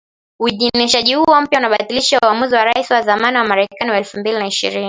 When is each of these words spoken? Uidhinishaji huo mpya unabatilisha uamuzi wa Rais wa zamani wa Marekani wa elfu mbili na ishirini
Uidhinishaji 0.39 1.13
huo 1.15 1.41
mpya 1.41 1.59
unabatilisha 1.59 2.19
uamuzi 2.25 2.55
wa 2.55 2.63
Rais 2.63 2.91
wa 2.91 3.01
zamani 3.01 3.37
wa 3.37 3.43
Marekani 3.43 3.91
wa 3.91 3.97
elfu 3.97 4.19
mbili 4.19 4.37
na 4.39 4.47
ishirini 4.47 4.79